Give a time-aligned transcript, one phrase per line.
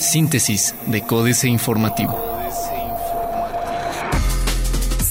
[0.00, 2.18] Síntesis de Códice Informativo.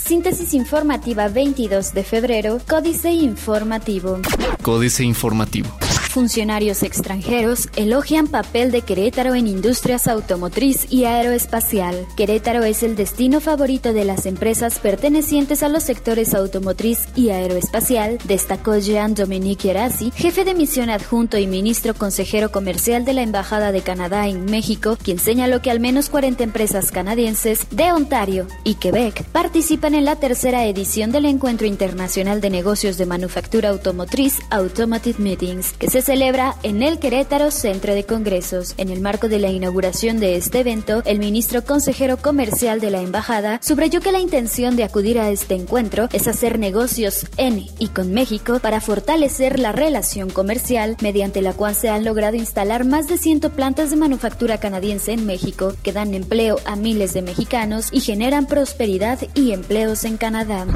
[0.06, 4.20] Síntesis informativa 22 de febrero, Códice Informativo.
[4.62, 5.70] Códice Informativo.
[6.10, 12.08] Funcionarios extranjeros elogian papel de Querétaro en industrias automotriz y aeroespacial.
[12.16, 18.18] Querétaro es el destino favorito de las empresas pertenecientes a los sectores automotriz y aeroespacial,
[18.24, 23.82] destacó Jean-Dominique Erasi, jefe de misión adjunto y ministro consejero comercial de la Embajada de
[23.82, 29.24] Canadá en México, quien señaló que al menos 40 empresas canadienses de Ontario y Quebec
[29.26, 35.74] participan en la tercera edición del Encuentro Internacional de Negocios de Manufactura Automotriz Automotive Meetings,
[35.74, 38.76] que se celebra en el Querétaro Centro de Congresos.
[38.78, 43.02] En el marco de la inauguración de este evento, el ministro consejero comercial de la
[43.02, 47.90] embajada subrayó que la intención de acudir a este encuentro es hacer negocios en y
[47.90, 53.10] con México para fortalecer la relación comercial, mediante la cual se han logrado instalar más
[53.10, 57.90] de 100 plantas de manufactura canadiense en México que dan empleo a miles de mexicanos
[57.92, 60.68] y generan prosperidad y empleos en Canadá.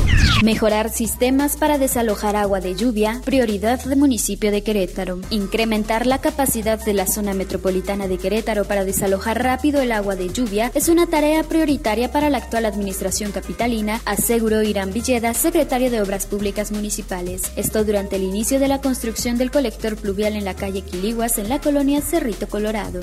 [0.43, 5.10] Mejorar sistemas para desalojar agua de lluvia, prioridad del municipio de Querétaro.
[5.29, 10.29] Incrementar la capacidad de la zona metropolitana de Querétaro para desalojar rápido el agua de
[10.29, 16.01] lluvia es una tarea prioritaria para la actual administración capitalina, aseguró Irán Villeda, secretario de
[16.01, 17.51] Obras Públicas Municipales.
[17.55, 21.49] Esto durante el inicio de la construcción del colector pluvial en la calle Quiliguas en
[21.49, 22.99] la colonia Cerrito Colorado.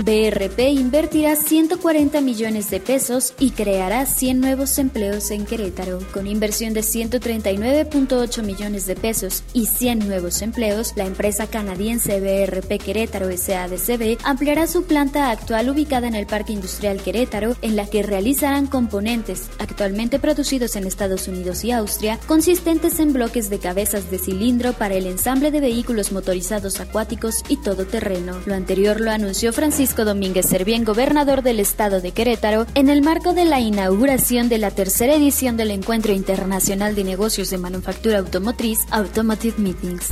[0.00, 6.00] BRP invertirá 140 millones de pesos y creará 100 nuevos empleos en Querétaro.
[6.12, 12.82] Con inversión de 139.8 millones de pesos y 100 nuevos empleos, la empresa canadiense BRP
[12.82, 18.02] Querétaro SADCB ampliará su planta actual ubicada en el Parque Industrial Querétaro, en la que
[18.02, 24.18] realizarán componentes actualmente producidos en Estados Unidos y Austria, consistentes en bloques de cabezas de
[24.18, 28.38] cilindro para el ensamble de vehículos motorizados acuáticos y todoterreno.
[28.46, 33.34] Lo anterior lo anunció Francisco Domínguez Servién, gobernador del estado de Querétaro, en el marco
[33.34, 38.78] de la inauguración de la tercera edición del Encuentro Internacional de Negocios de Manufactura Automotriz,
[38.90, 40.10] Automotive Meetings.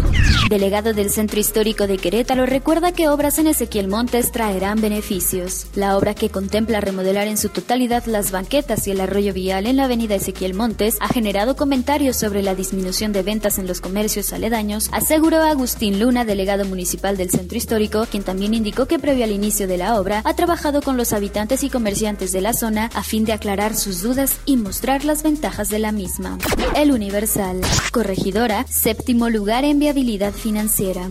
[0.50, 5.68] Delegado del Centro Histórico de Querétaro recuerda que obras en Ezequiel Montes traerán beneficios.
[5.76, 9.76] La obra que contempla remodelar en su totalidad las banquetas y el arroyo vial en
[9.76, 14.32] la avenida Ezequiel Montes ha generado comentarios sobre la disminución de ventas en los comercios
[14.32, 19.30] aledaños, aseguró Agustín Luna, delegado municipal del Centro Histórico, quien también indicó que previo al
[19.30, 23.04] inicio de la obra ha trabajado con los habitantes y comerciantes de la zona a
[23.04, 26.38] fin de aclarar sus dudas y mostrar las ventajas de la misma.
[26.74, 27.60] El Universal.
[27.92, 31.03] Corregidora, séptimo lugar en viabilidad financiera.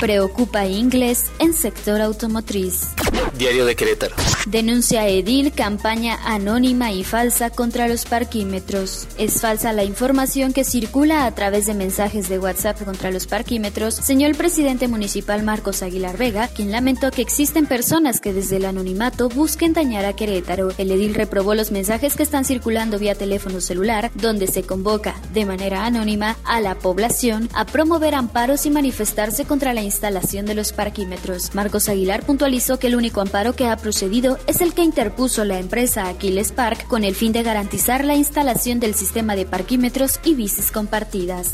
[0.00, 2.94] Preocupa inglés en sector automotriz.
[3.36, 4.14] Diario de Querétaro.
[4.46, 9.08] Denuncia Edil campaña anónima y falsa contra los parquímetros.
[9.18, 13.94] Es falsa la información que circula a través de mensajes de WhatsApp contra los parquímetros,
[13.94, 18.66] señaló el presidente municipal Marcos Aguilar Vega, quien lamentó que existen personas que desde el
[18.66, 20.70] anonimato busquen dañar a Querétaro.
[20.78, 25.46] El edil reprobó los mensajes que están circulando vía teléfono celular, donde se convoca de
[25.46, 30.72] manera anónima a la población a promover amparos y manifestarse contra la instalación de los
[30.72, 31.54] parquímetros.
[31.54, 35.58] Marcos Aguilar puntualizó que el único amparo que ha procedido es el que interpuso la
[35.58, 40.34] empresa Aquiles Park con el fin de garantizar la instalación del sistema de parquímetros y
[40.34, 41.52] bicis compartidas.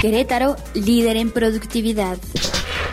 [0.00, 2.18] Querétaro, líder en productividad.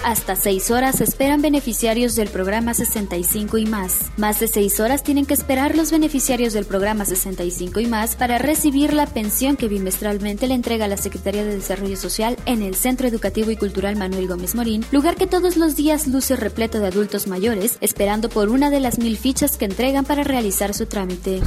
[0.03, 4.11] Hasta seis horas esperan beneficiarios del programa 65 y más.
[4.17, 8.37] Más de seis horas tienen que esperar los beneficiarios del programa 65 y más para
[8.37, 13.07] recibir la pensión que bimestralmente le entrega la Secretaría de Desarrollo Social en el Centro
[13.07, 17.27] Educativo y Cultural Manuel Gómez Morín, lugar que todos los días luce repleto de adultos
[17.27, 21.41] mayores, esperando por una de las mil fichas que entregan para realizar su trámite.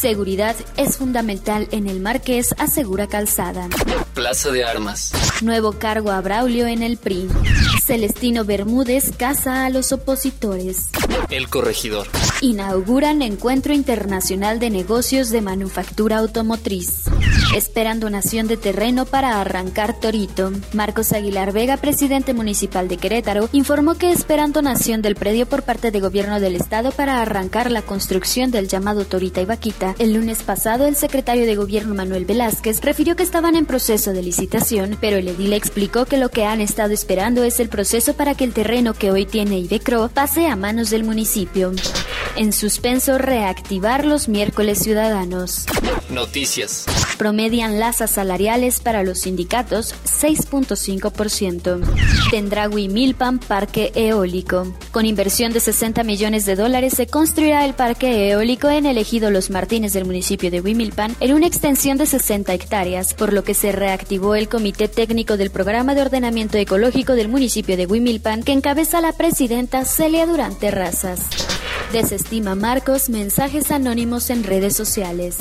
[0.00, 3.68] Seguridad es fundamental en el Marqués, asegura Calzada.
[4.14, 5.10] Plaza de Armas.
[5.42, 7.28] Nuevo cargo a Braulio en el PRI.
[7.84, 10.90] Celestino Bermúdez casa a los opositores.
[11.30, 12.06] El corregidor.
[12.40, 17.04] Inauguran Encuentro Internacional de Negocios de Manufactura Automotriz.
[17.54, 20.52] Esperan donación de terreno para arrancar Torito.
[20.72, 25.90] Marcos Aguilar Vega, presidente municipal de Querétaro, informó que esperan donación del predio por parte
[25.90, 29.94] de gobierno del estado para arrancar la construcción del llamado Torita y Vaquita.
[29.98, 34.22] El lunes pasado, el secretario de gobierno Manuel Velázquez refirió que estaban en proceso de
[34.22, 38.34] licitación, pero el edil explicó que lo que han estado esperando es el proceso para
[38.34, 41.72] que el terreno que hoy tiene Ibecro pase a manos del municipio.
[42.38, 45.66] En suspenso, reactivar los miércoles ciudadanos.
[46.08, 46.86] Noticias.
[47.18, 51.80] Promedian las salariales para los sindicatos 6.5%.
[52.30, 54.72] Tendrá Huimilpan parque eólico.
[54.92, 59.32] Con inversión de 60 millones de dólares se construirá el parque eólico en el ejido
[59.32, 63.54] Los Martínez del municipio de Huimilpan en una extensión de 60 hectáreas, por lo que
[63.54, 68.52] se reactivó el comité técnico del programa de ordenamiento ecológico del municipio de Huimilpan que
[68.52, 71.57] encabeza la presidenta Celia Durante Razas.
[71.92, 75.38] Desestima Marcos mensajes anónimos en redes sociales.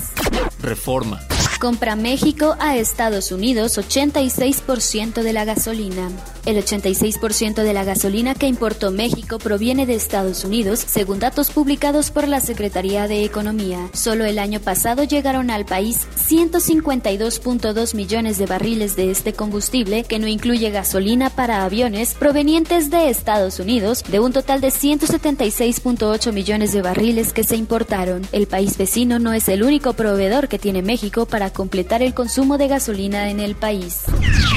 [0.62, 1.20] Reforma.
[1.60, 6.10] Compra México a Estados Unidos 86% de la gasolina.
[6.46, 12.10] El 86% de la gasolina que importó México proviene de Estados Unidos, según datos publicados
[12.10, 13.90] por la Secretaría de Economía.
[13.92, 20.20] Solo el año pasado llegaron al país 152.2 millones de barriles de este combustible, que
[20.20, 26.72] no incluye gasolina para aviones provenientes de Estados Unidos, de un total de 176.8 millones
[26.72, 28.26] de barriles que se importaron.
[28.32, 32.58] El país vecino no es el único proveedor que tiene México para completar el consumo
[32.58, 34.04] de gasolina en el país.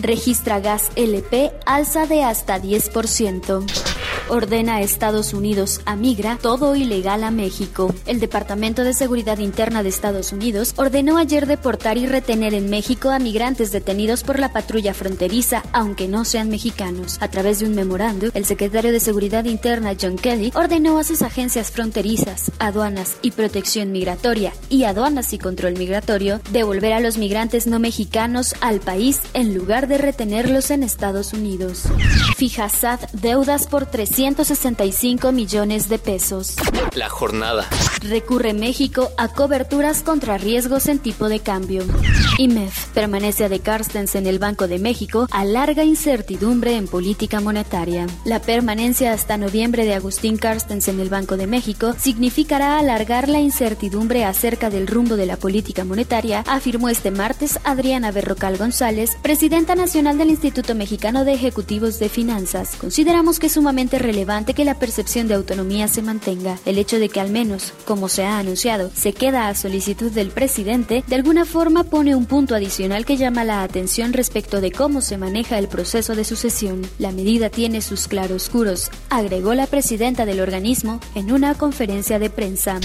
[0.02, 3.89] Registra gas LP alza de hasta 10%
[4.30, 7.92] ordena a Estados Unidos a migra todo ilegal a México.
[8.06, 13.10] El Departamento de Seguridad Interna de Estados Unidos ordenó ayer deportar y retener en México
[13.10, 17.18] a migrantes detenidos por la patrulla fronteriza, aunque no sean mexicanos.
[17.20, 21.22] A través de un memorando, el secretario de Seguridad Interna John Kelly ordenó a sus
[21.22, 27.66] agencias fronterizas, aduanas y protección migratoria y aduanas y control migratorio devolver a los migrantes
[27.66, 31.84] no mexicanos al país en lugar de retenerlos en Estados Unidos.
[32.36, 36.56] Fija SAT deudas por 300 165 millones de pesos.
[36.92, 37.66] La jornada.
[38.02, 41.84] Recurre México a coberturas contra riesgos en tipo de cambio.
[42.38, 48.06] IMEF, permanencia de Carstens en el Banco de México, alarga incertidumbre en política monetaria.
[48.24, 53.40] La permanencia hasta noviembre de Agustín Carstens en el Banco de México significará alargar la
[53.40, 59.74] incertidumbre acerca del rumbo de la política monetaria, afirmó este martes Adriana Berrocal González, presidenta
[59.74, 62.76] nacional del Instituto Mexicano de Ejecutivos de Finanzas.
[62.76, 66.58] Consideramos que es sumamente relevante que la percepción de autonomía se mantenga.
[66.64, 70.28] El hecho de que al menos, como se ha anunciado, se queda a solicitud del
[70.28, 75.00] presidente, de alguna forma pone un punto adicional que llama la atención respecto de cómo
[75.00, 76.82] se maneja el proceso de sucesión.
[77.00, 82.78] La medida tiene sus claroscuros, agregó la presidenta del organismo en una conferencia de prensa.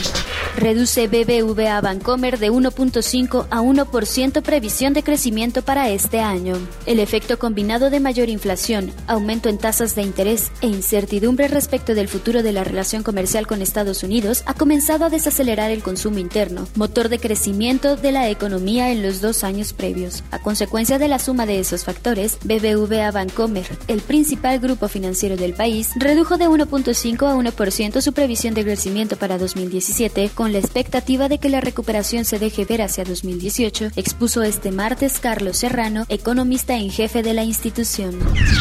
[0.58, 6.56] Reduce BBVA Bancomer de 1.5 a 1% previsión de crecimiento para este año.
[6.88, 12.08] El efecto combinado de mayor inflación, aumento en tasas de interés e incertidumbre respecto del
[12.08, 16.68] futuro de la relación comercial con Estados Unidos ha comenzado a desacelerar el consumo interno,
[16.76, 20.24] motor de crecimiento de la economía en los dos años previos.
[20.32, 25.54] A consecuencia de la suma de esos factores, BBVA Bancomer, el principal grupo financiero del
[25.54, 31.28] país, redujo de 1.5 a 1% su previsión de crecimiento para 2017 con la expectativa
[31.28, 36.76] de que la recuperación se deje ver hacia 2018, expuso este martes Carlos Serrano, economista
[36.76, 38.18] en jefe de la institución.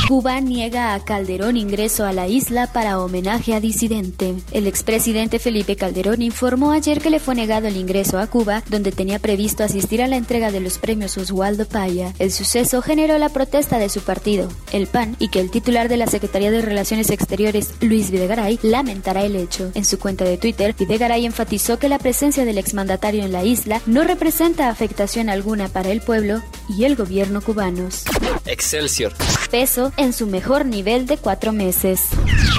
[0.08, 4.34] Cuba niega a Calderón ingreso a la isla para homenaje a disidente.
[4.50, 8.92] El expresidente Felipe Calderón informó ayer que le fue negado el ingreso a Cuba, donde
[8.92, 12.12] tenía previsto asistir a la entrega de los premios Oswaldo Paya.
[12.18, 15.96] El suceso generó la protesta de su partido, el PAN, y que el titular de
[15.96, 19.70] la Secretaría de Relaciones Exteriores, Luis Videgaray, lamentará el hecho.
[19.74, 23.80] En su cuenta de Twitter, Videgaray enfatizó que la presencia del exmandatario en la isla
[23.86, 28.04] no representa afectación alguna para el pueblo y el gobierno cubanos.
[28.46, 29.12] Excelsior.
[29.50, 32.08] Peso en su mejor nivel de cuatro meses.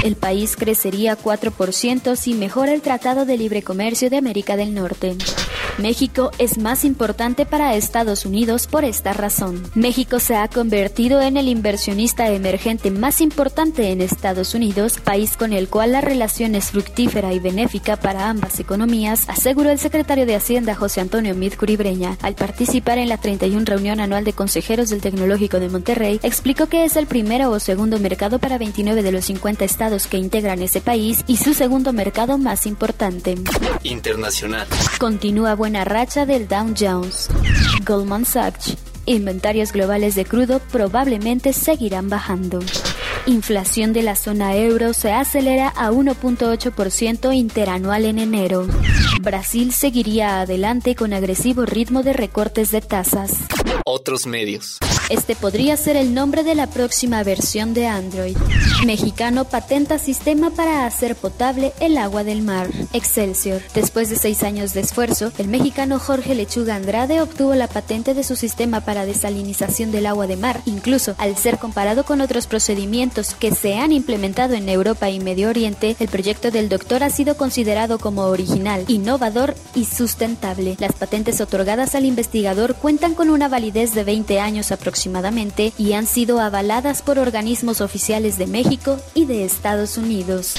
[0.06, 5.16] El país crecería 4% si mejora el Tratado de Libre Comercio de América del Norte.
[5.78, 9.62] México es más importante para Estados Unidos por esta razón.
[9.76, 15.52] México se ha convertido en el inversionista emergente más importante en Estados Unidos, país con
[15.52, 20.36] el cual la relación es fructífera y benéfica para ambas economías, aseguró el secretario de
[20.36, 22.18] Hacienda José Antonio Mid Curibreña.
[22.22, 26.86] Al participar en la 31 reunión anual de consejeros del Tecnológico de Monterrey, explicó que
[26.86, 30.80] es el primero o segundo mercado para 29 de los 50 estados que integran ese
[30.80, 33.36] país y su segundo mercado más importante.
[33.84, 34.68] Internacional.
[35.00, 37.28] Continúa buena racha del Dow Jones.
[37.88, 38.78] Goldman Sachs.
[39.08, 42.60] Inventarios globales de crudo probablemente seguirán bajando.
[43.26, 48.68] Inflación de la zona euro se acelera a 1.8% interanual en enero.
[49.24, 53.32] Brasil seguiría adelante con agresivo ritmo de recortes de tasas.
[53.86, 54.78] Otros medios.
[55.10, 58.36] Este podría ser el nombre de la próxima versión de Android.
[58.88, 62.70] Mexicano patenta sistema para hacer potable el agua del mar.
[62.92, 63.62] Excelsior.
[63.76, 68.24] Después de seis años de esfuerzo, el mexicano Jorge Lechuga Andrade obtuvo la patente de
[68.24, 73.36] su sistema para desalinización del agua de mar, incluso al ser comparado con otros procedimientos
[73.36, 77.38] que se han implementado en Europa y Medio Oriente, el proyecto del doctor ha sido
[77.38, 80.78] considerado como original, innovador y sustentable.
[80.80, 84.95] Las patentes otorgadas al investigador cuentan con una validez de 20 años aproximadamente
[85.78, 90.56] y han sido avaladas por organismos oficiales de México y de Estados Unidos.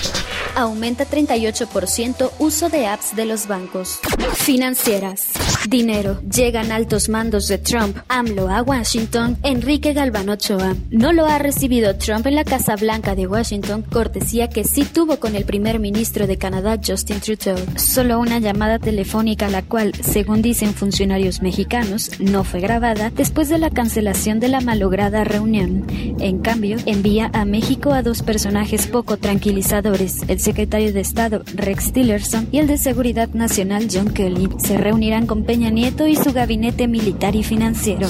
[0.55, 3.99] Aumenta 38% uso de apps de los bancos.
[4.37, 5.33] Financieras.
[5.69, 6.21] Dinero.
[6.23, 7.97] Llegan altos mandos de Trump.
[8.09, 9.37] AMLO a Washington.
[9.43, 10.77] Enrique Galván Ochoa.
[10.91, 15.19] No lo ha recibido Trump en la Casa Blanca de Washington, cortesía que sí tuvo
[15.19, 17.59] con el primer ministro de Canadá, Justin Trudeau.
[17.77, 23.59] Solo una llamada telefónica, la cual, según dicen funcionarios mexicanos, no fue grabada después de
[23.59, 25.87] la cancelación de la malograda reunión.
[26.21, 31.93] En cambio, envía a México a dos personajes poco tranquilizadores, el secretario de Estado, Rex
[31.93, 34.11] Tillerson, y el de Seguridad Nacional, John
[34.59, 38.09] Se reunirán con Peña Nieto y su gabinete militar y financiero.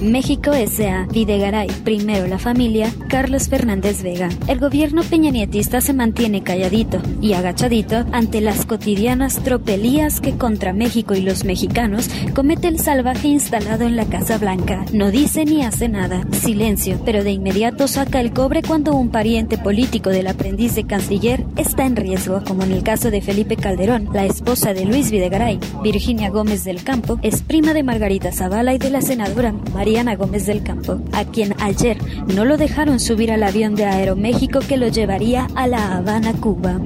[0.00, 1.06] México S.A.
[1.12, 1.68] Videgaray.
[1.82, 2.90] Primero la familia.
[3.08, 4.28] Carlos Fernández Vega.
[4.46, 11.14] El gobierno peñanietista se mantiene calladito y agachadito ante las cotidianas tropelías que contra México
[11.14, 14.84] y los mexicanos comete el salvaje instalado en la Casa Blanca.
[14.92, 16.22] No dice ni hace nada.
[16.32, 21.44] Silencio, pero de inmediato saca el cobre cuando un pariente político del aprendiz de canciller
[21.56, 25.58] está en riesgo, como en el caso de Felipe Calderón, la esposa de Luis Videgaray.
[25.82, 30.16] Virginia Gómez del Campo es prima de Margarita Zavala y de la senadora María Mariana
[30.16, 31.96] Gómez del Campo, a quien ayer
[32.34, 36.78] no lo dejaron subir al avión de Aeroméxico que lo llevaría a La Habana, Cuba.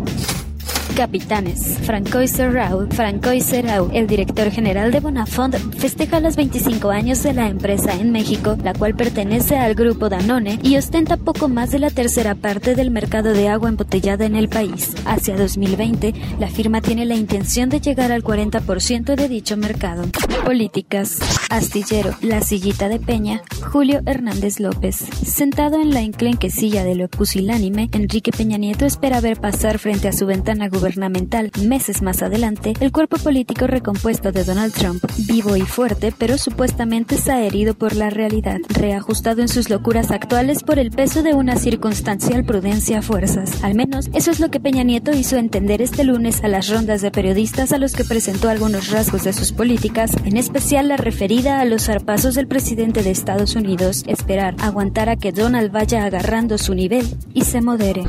[0.94, 1.78] Capitanes.
[1.80, 2.86] Francois Serrao.
[2.90, 8.12] Francois Serrao, el director general de Bonafont, festeja los 25 años de la empresa en
[8.12, 12.76] México, la cual pertenece al grupo Danone y ostenta poco más de la tercera parte
[12.76, 14.94] del mercado de agua embotellada en el país.
[15.06, 20.04] Hacia 2020, la firma tiene la intención de llegar al 40% de dicho mercado.
[20.44, 21.18] Políticas.
[21.52, 24.96] Astillero, La Sillita de Peña, Julio Hernández López.
[24.96, 30.08] Sentado en la enclenque silla de lo pusilánime, Enrique Peña Nieto espera ver pasar frente
[30.08, 35.54] a su ventana gubernamental meses más adelante el cuerpo político recompuesto de Donald Trump, vivo
[35.56, 40.90] y fuerte, pero supuestamente herido por la realidad, reajustado en sus locuras actuales por el
[40.90, 43.62] peso de una circunstancial prudencia a fuerzas.
[43.62, 47.02] Al menos eso es lo que Peña Nieto hizo entender este lunes a las rondas
[47.02, 51.41] de periodistas a los que presentó algunos rasgos de sus políticas, en especial la referida
[51.48, 56.56] a los zarpazos del presidente de Estados Unidos, esperar, aguantar a que Donald vaya agarrando
[56.56, 58.04] su nivel y se modere.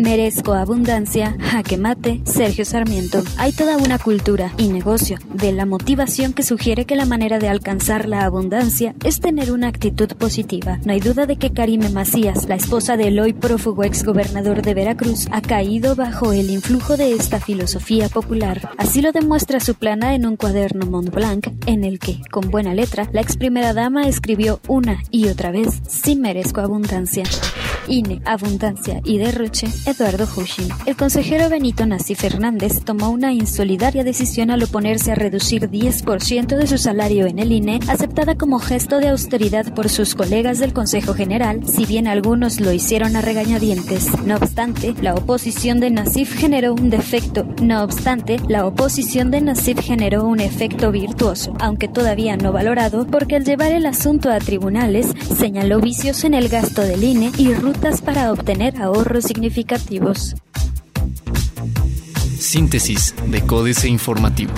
[0.00, 3.22] Merezco abundancia, jaque mate, Sergio Sarmiento.
[3.38, 7.48] Hay toda una cultura y negocio de la motivación que sugiere que la manera de
[7.48, 10.78] alcanzar la abundancia es tener una actitud positiva.
[10.84, 15.26] No hay duda de que Karime Macías, la esposa del hoy prófugo exgobernador de Veracruz,
[15.32, 18.70] ha caído bajo el influjo de esta filosofía popular.
[18.78, 22.74] Así lo demuestra su plana en un cuaderno Mont Blanc, en el que, con buena
[22.76, 27.24] letra, la ex primera dama escribió una y otra vez, si merezco abundancia.
[27.88, 30.68] INE, Abundancia y Derroche, Eduardo Hushim.
[30.86, 36.66] El consejero Benito Nassi Fernández tomó una insolidaria decisión al oponerse a reducir 10% de
[36.66, 41.14] su salario en el INE, aceptada como gesto de austeridad por sus colegas del Consejo
[41.14, 44.08] General, si bien algunos lo hicieron a regañadientes.
[44.24, 47.46] No obstante, la oposición de Nasif generó un defecto.
[47.62, 53.36] No obstante, la oposición de Nasif generó un efecto virtuoso, aunque todavía no valorado, porque
[53.36, 57.75] al llevar el asunto a tribunales, señaló vicios en el gasto del INE y rutas
[58.02, 60.34] para obtener ahorros significativos.
[62.38, 64.52] Síntesis de Códice Informativo.